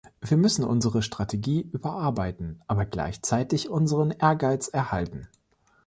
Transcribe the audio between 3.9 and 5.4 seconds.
Ehrgeiz erhalten.